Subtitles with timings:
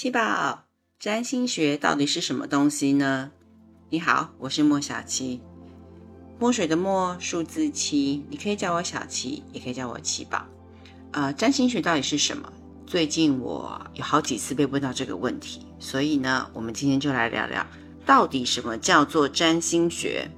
[0.00, 0.62] 七宝，
[1.00, 3.32] 占星学到底是什么东西呢？
[3.90, 5.40] 你好，我是莫小七，
[6.38, 10.46] 墨水的墨，数字七，你可以叫我小七，也可以叫我七宝。
[11.10, 12.52] 呃，占星学到底是什么？
[12.86, 17.66] 最近我有好几次被问到这个问题，所以呢，我们今天就来聊聊，
[18.06, 20.30] 到底什么叫做占星学？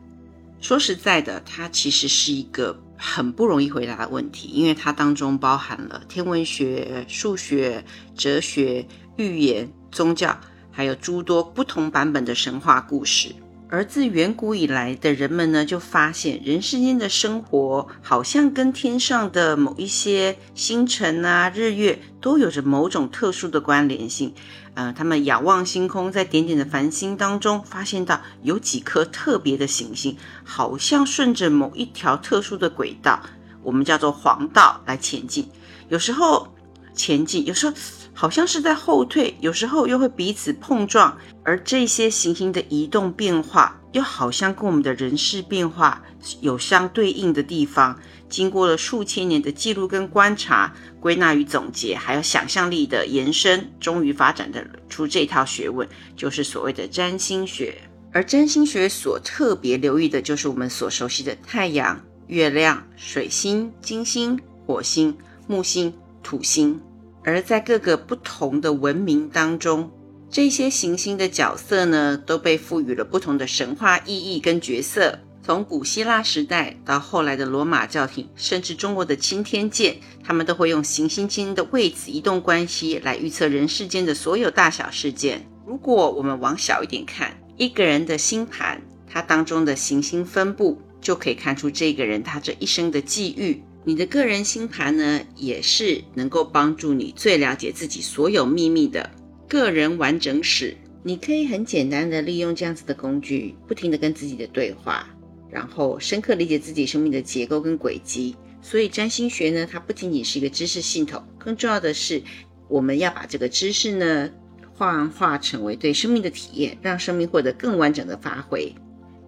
[0.62, 7.84] 说实在的，它其实是一个很不容易回答的问题，因为它当中包含了天文学、数学、
[8.16, 8.86] 哲学。
[9.20, 13.34] 预言、宗教，还有诸多不同版本的神话故事。
[13.72, 24.34] 而自远古以来的人们呢，就发现人世间的生活好像跟天上的某一些星辰啊、日月都有着某种特殊的关联性。
[24.74, 33.22] 呃，他们仰望星空，在点点的繁星当中，发现到有几颗特别的行星，好像顺着某一条特殊的轨道，
[33.62, 35.48] 我们叫做黄道来前进。
[35.88, 36.52] 有时候
[36.94, 37.76] 前进，有时候。
[38.20, 46.02] 好像是在后退，有时候又会彼此碰撞，而这些行星的移动变化，又好像跟我们的人事变化
[46.42, 47.98] 有相对应的地方。
[48.28, 57.74] 经过了数千年的记录跟观察、归纳与总结，还有想象力的延伸，终于发展的出这套学问，就是所谓的占星学。
[58.12, 66.78] 而占星学所特别留意的，就是我们所熟悉的太阳、月亮、水星、金星、火星、木星、土星。
[67.24, 69.90] 而在各个不同的文明当中，
[70.30, 75.18] 这些行星的角色呢，都被赋予了不同的神话意义跟角色。
[75.42, 85.44] 从古希腊时代到后来的罗马教廷，甚至中国的钦天监，他们都会用行星间的位置移动关系来预测人世间的所有大小事件。
[85.66, 93.62] 如果我们往小一点看，一个人的星盘，它当中的行星分布，就可以看出这个人他这一生的际遇。
[93.82, 99.10] 你的个人星盘呢，也是能够帮助你最了解自己所有秘密的
[99.48, 100.76] 个人完整史。
[101.02, 105.08] 你可以很简单的利用这样子的工具，不停的跟自己的对话，
[105.50, 108.36] 然后深刻理解自己生命的结构跟轨迹。
[108.60, 112.22] 所以占星学呢，它不仅仅是一个知识系统，更重要的是，
[112.68, 114.30] 我们要把这个知识呢，
[114.74, 118.74] 幻化成为对生命的体验，让生命获得更完整的发挥。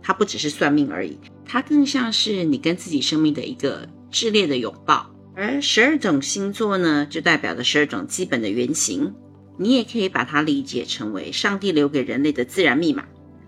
[0.03, 3.89] 它不只是算命而已，它更像是你跟自己生命的一个。
[4.13, 9.15] 炽烈的拥抱，而十二种星座呢，就代表着十二种基本的原型。
[9.59, 13.05] 你也可以把它理解成为上帝留给人类的自然密码。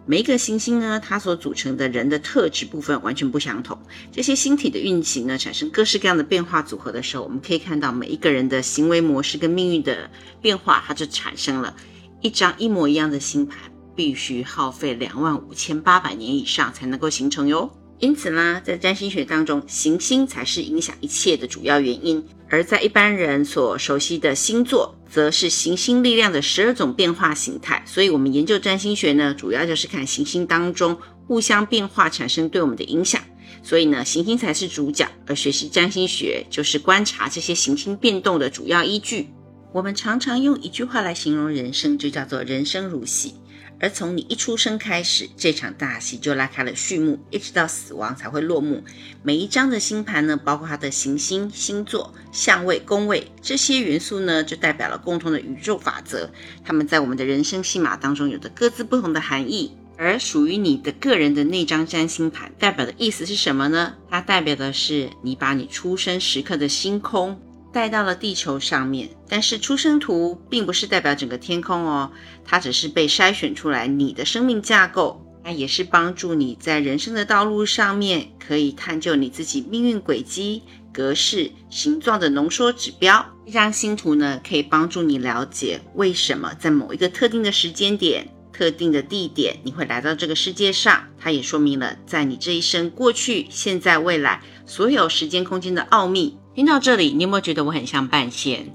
[0.06, 3.78] 每一个行星呢，它所组成的人的特质部分完全不相同。
[4.12, 10.10] 这些星体的运行呢，产生各式各样的变化组合的时候，我们可以看到每一个人的行为模式跟命运的
[10.42, 11.74] 变化，它就产生了
[12.20, 13.58] 一张一模一样的星盘，
[13.96, 17.70] 必须耗费两万五千八百年以上才能够形成哟。
[18.00, 27.82] 因此呢，在占星学当中，行星才是影响一切的主要原因；而在一般人所熟悉的星座，则是行星力量的十二种变化形态。
[27.86, 33.20] 所以，我们研究占星学呢，主要就是看行星当中互相变化产生对我们的影响。
[33.62, 39.28] 所以呢，行星才是主角，而学习占星学就是观察这些行星变动的主要依据。
[39.72, 43.34] 我们常常用一句话来形容人生，就叫做“人生如戏”。
[43.84, 48.82] 而从你一出生开始，这场大戏就拉开了序幕，一直到死亡才会落幕。
[49.22, 56.30] 每一张的星盘呢，包括它的行星、星座、相位、宫位这些元素呢，就代表了共同的宇宙法则。
[56.64, 59.76] 它们在我们的人生戏码当中有着各自不同的含义。
[59.98, 63.96] 而属于你的个人的那张占星盘，代表的意思是什么呢？
[64.08, 67.38] 它代表的是你把你出生时刻的星空。
[67.74, 72.12] 带到了地球上面，但是出生图并不是代表整个天空哦，
[72.44, 80.62] 它只是被筛选出来你的生命架构，它也是帮助你在人生的道路上面可以探究你自己命运轨迹、
[80.92, 83.26] 格式、形状的浓缩指标。
[83.44, 91.08] 这张星图呢，可以帮助你了解为什么在某一个特定的时间点、特定的地点，你会来到这个世界上。
[91.18, 96.38] 它也说明了在你这一生过去、现在、未来所有时间空间的奥秘。
[96.54, 98.72] 听到这里，你有没有觉得我很像半仙？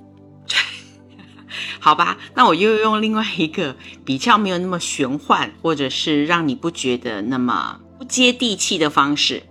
[1.79, 9.43] 好吧，那我又用另外一个比较没有那么玄幻，或者是让你不觉得那么不接地气的方式。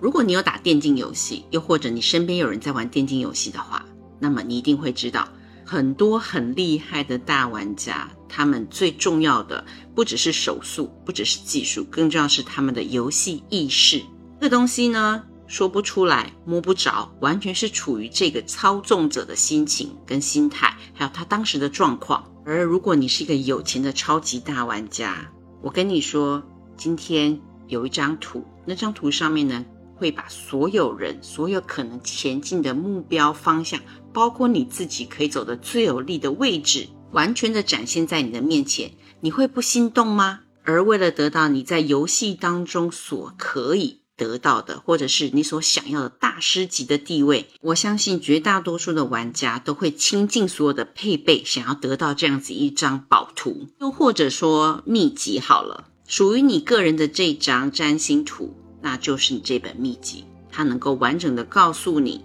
[0.00, 3.84] 如果你有打电竞游戏，又或者你身边有人在玩电竞游戏的话，
[4.18, 5.28] 那么你一定会知道，
[5.64, 9.62] 很多很厉害的大玩家，他们最重要的
[9.94, 13.98] 不只是手速，不只是技术，更重要是他们的游戏意识。
[14.40, 15.22] 这个东西呢？
[15.46, 22.32] 说不出来，摸不着，完全是处于这个操纵者的心情跟心态，还有他当时的状况。
[22.46, 25.30] 而如果你是一个有钱的超级大玩家，
[25.62, 26.42] 我跟你说，
[26.76, 29.64] 今天有一张图，那张图上面呢，
[29.96, 33.80] 会把所有人、所有可能前进的目标方向，
[34.12, 40.40] 包括你自己可以走的最有利的位置，完全的展现在你的面前，你会不心动吗？
[40.64, 55.40] 而为了得到你在游戏当中所可以得到的，或者是你所想要的大师级的地位，我相信绝大多数的玩家都会倾尽所有的配备，想要得到这样子一张宝图，又或者说秘籍。
[55.40, 62.24] 好了，属于你个人的这张占星图，那就是你这本秘籍，它能够完整的告诉你，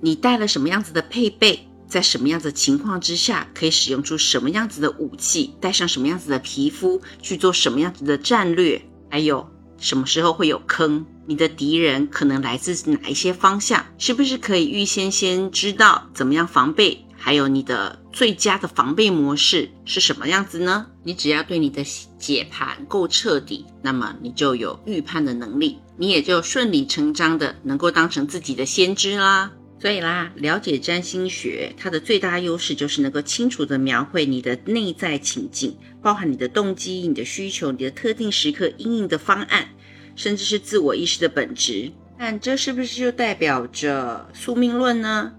[0.00, 1.66] 你带了什么样子的配备。
[1.88, 9.49] 在什么样子情况之下，可以使用出什么样子的武器，带上什么样子的皮肤去做什么样子的战略，还有
[9.80, 11.04] 什么时候会有坑？
[11.26, 13.84] 你的敌人可能来自哪一些方向？
[13.98, 17.04] 是不是可以预先先知道怎么样防备？
[17.22, 20.86] 还有你的最佳的防备模式是什么样子呢？
[21.02, 21.84] 你只要对你的
[22.18, 29.50] 解盘够彻底，那么你就有预判的能力，你也就顺理成章的能够当成自己的先知啦。
[29.80, 39.70] 所以啦，了解占星学，它的最大优势就是能够清楚地描绘你的内在情境，包含你的动机、你的需求、你的特定时刻应应的方案，
[40.14, 41.90] 甚至是自我意识的本质。
[42.18, 45.32] 但这是不是就代表着宿命论呢？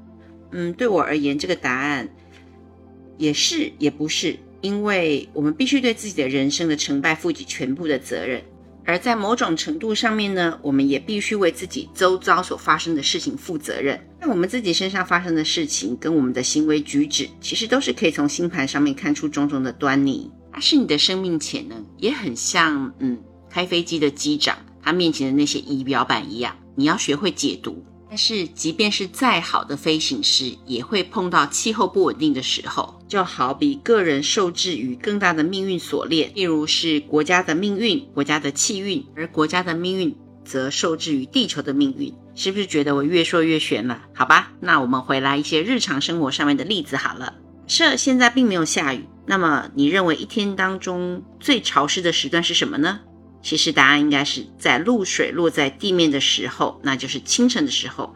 [0.52, 2.10] 嗯，对我而言，这个答案
[3.20, 8.42] 也是也不是，因为我们必须对自己的人生的成败负起全部的责任。
[8.86, 14.00] 而在某种程度上面呢，我们也必须为自己周遭所发生的事情负责任。
[14.20, 20.32] 那我们自己身上发生的事情，跟我们的行为举止，其实都是可以从星盘上面看出种种的端倪。
[20.52, 23.18] 它是你的生命潜能，也很像嗯，
[23.50, 27.86] 开飞机的机长，他面前的那些仪表板一样，你要学会解读。
[28.12, 33.00] 但是，即便是再好的飞行师，也会碰到气候不稳定的时候。
[33.08, 40.14] 就好比个人受制于更大的命运锁链，例如是国家的命运、国家的气运，而国家的命运
[40.44, 42.14] 则受制于地球的命运。
[42.36, 44.02] 是不是觉得我越说越悬了？
[44.14, 47.36] 好吧，那我们回来一些日常生活上面的例子好了。
[47.66, 53.00] 设现在并没有下雨，那么你认为一天当中最潮湿的时段是什么呢？
[53.42, 58.14] 其实答案应该是在露水落在地面的时候，那就是清晨的时候；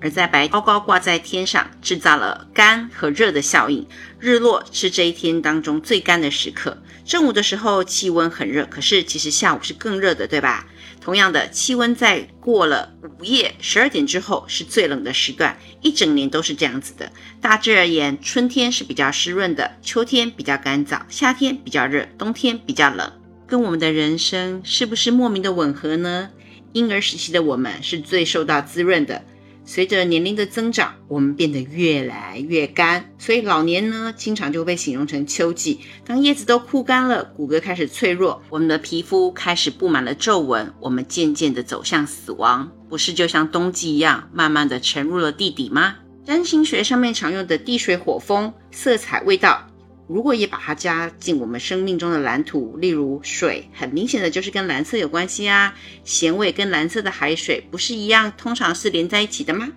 [0.00, 3.86] 而在白高高挂在天上，制造了干和热的效应。
[4.18, 6.82] 日落是这一天当中最干的时刻。
[7.04, 10.66] 正午的时候气温很热，可是其实下午是更热的，对吧？
[11.02, 17.12] 同样的，气温在过了午夜十二点之后是最冷的时段，一整年都是这样子的。
[17.42, 23.12] 大致而言，春天是比较湿润的，秋天比较干燥，夏天比较热，冬天比较冷。
[23.46, 26.30] 跟我们的人生是不是莫名的吻合呢？
[26.72, 29.22] 婴儿时期的我们是最受到滋润的，
[29.64, 35.80] 随着年龄的增长，我们变得越来越干，所以老年呢，经常就被形容成秋季。
[36.04, 45.96] 当叶子都枯干了，骨骼开始脆弱，我们的皮肤开始布满了皱纹，我们渐渐的走向死亡，不是就像冬季一样，慢慢的沉入了地底吗？
[46.26, 49.66] 占星学上面常用的地水火风、色彩、味道。
[50.06, 55.74] 如果也把它加进我们生命中的蓝图，例如水，很明显的就是跟蓝色有关系啊。
[56.04, 59.68] 咸味跟蓝色的海水不是一样，通常是连在一起的吗？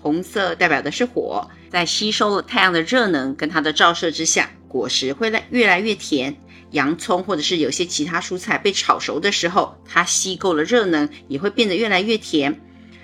[0.00, 6.36] 红色代表的是火，在吸收了太阳的热能跟它的照射之下，果实会来越来越甜。
[6.72, 12.60] 洋葱或者是有些其他蔬菜被炒熟的时候，它吸够了热能，也会变得越来越甜。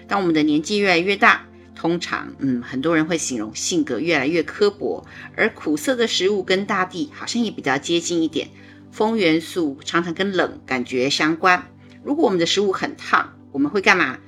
[0.09, 1.47] 当我们的年纪越来越大。
[1.75, 5.05] 通常，嗯，很多人会形容性格越来越刻薄，
[5.37, 8.49] 而苦涩的食物跟大地好像也比较接近一点。
[8.91, 11.67] 风元素常常跟冷感觉相关。
[12.05, 14.19] 如果我们的食物很烫，我们会干嘛？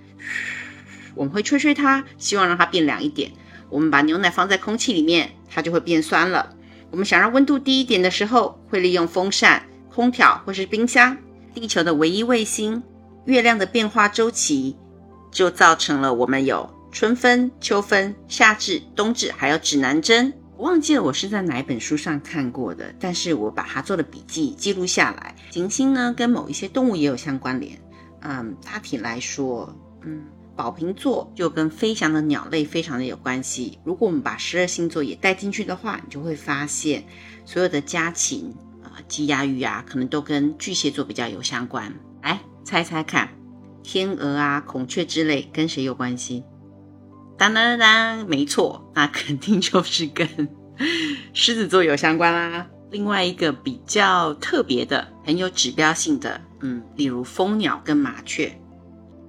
[1.14, 3.30] 我们会吹吹它，希望让它变凉一点。
[3.70, 6.54] 我们把牛奶放在空气里面，它就会变酸了。
[6.90, 11.16] 我们想让温度低一点的时候，会利用风扇、空调或是冰箱。
[11.54, 12.82] 地球的唯一卫星，
[13.24, 14.76] 月亮的变化周期，
[15.30, 16.75] 就造成了我们有。
[16.96, 25.36] 春分、秋分、夏至、冬至，还有指南针，我忘记了我是在哪一本书上看过的，但是我把它做了笔记，记录下来。
[25.50, 27.78] 行星呢，跟某一些动物也有相关联。
[28.22, 30.24] 嗯，大体来说，嗯，
[30.56, 33.78] 宝瓶座就跟飞翔的鸟类非常的有关系。
[33.84, 37.04] 如果我们把十二星座也带进去的话，你就会发现，
[37.44, 41.92] 所有的家禽啊、鸡鸭鱼啊，可能都跟巨蟹座比较有相关。
[42.22, 43.28] 来猜猜看，
[43.82, 46.42] 天鹅啊、孔雀之类跟谁有关系？
[47.38, 50.26] 当当当当，没错，那肯定就是跟
[51.34, 52.66] 狮子座有相关啦。
[52.90, 58.56] 另外一个比较特别的、很有指标性的，嗯，例如蜂鸟跟麻雀，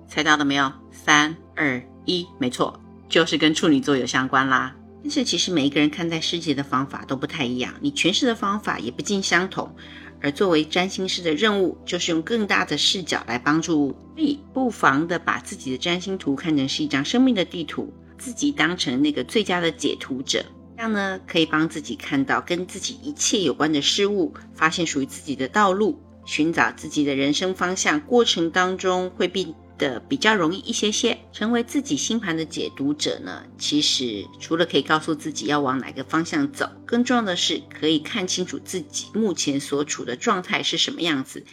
[0.07, 0.71] 猜到了没有？
[0.91, 4.75] 三二一，没错，就是跟处女座有相关啦。
[5.03, 9.73] 但是其实每一个人看待世界的方法都不太一样，你诠释的方法也不尽相同。
[10.21, 20.43] 而作为占星师的任务，就是用更大的视角来帮助所以，不妨的把自己的占星图看成是一张生命的地图，自己当成那个最佳的解图者，
[20.75, 28.01] 这样呢可以帮自己看到跟自己一切有关的事物，发现属于自己的道路，寻找自己的人生方向。
[28.01, 31.17] 过程当中会比的比较容易一些些。
[31.31, 41.45] 成为自己星盘的解读者呢，其实除了可以告诉自己要往哪个方向走，更重要的是可以看清楚自己目前所处的状态是什么样子。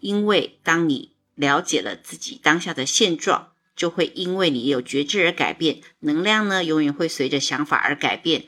[0.00, 8.44] 因为当你了解了自己当下的现状，就会因为你有觉知而改变，能量呢永远会随着想法而改变，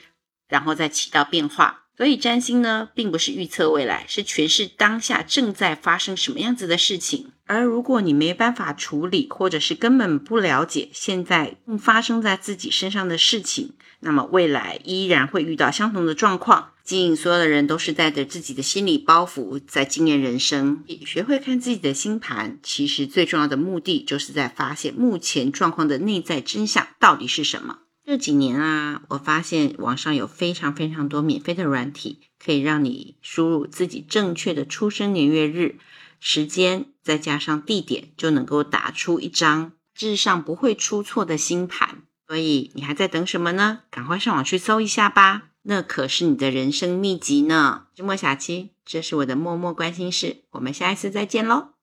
[0.49, 1.86] 然后再起到变化。
[1.97, 7.33] 所以占星呢，并不是预测未来，是诠释当下正在发生什么样子的事情。
[7.47, 16.73] 而如果你没办法处理，或者是根本不了解现在正发生在自己身上的事情，那么未来依然会遇到相同的状况。
[16.85, 20.85] 竟所有的人都是带着自己的心理包袱在经验人生。
[21.05, 27.79] 学会看自己的星盘，其实最重要的目的就是在发现目前状况的内在真相到底是什么。
[28.07, 35.81] 这几年啊，我发现网上有非常非常多免费的软体，可以让你输入自己正确的出生年月日、
[36.21, 42.03] 时间，再加上地点，就能够打出一张智上不会出错的星盘。
[42.29, 43.81] 所以你还在等什么呢？
[43.91, 45.49] 赶快上网去搜一下吧。
[45.63, 51.76] 那可是你的人生秘籍呢，是莫小七，这是我的默默关心事，我们下一次再见喽。